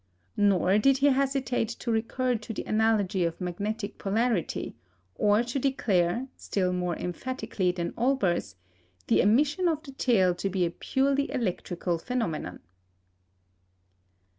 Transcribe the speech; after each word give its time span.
Nor 0.37 0.79
did 0.79 0.97
he 0.97 1.09
hesitate 1.09 1.67
to 1.69 1.91
recur 1.91 2.33
to 2.33 2.53
the 2.53 2.63
analogy 2.63 3.23
of 3.23 3.39
magnetic 3.39 3.99
polarity, 3.99 4.75
or 5.13 5.43
to 5.43 5.59
declare, 5.59 6.27
still 6.35 6.73
more 6.73 6.95
emphatically 6.95 7.71
than 7.71 7.91
Olbers, 7.95 8.55
"the 9.05 9.21
emission 9.21 9.67
of 9.67 9.83
the 9.83 9.91
tail 9.91 10.33
to 10.33 10.49
be 10.49 10.65
a 10.65 10.71
purely 10.71 11.31
electrical 11.31 11.99
phenomenon." 11.99 12.61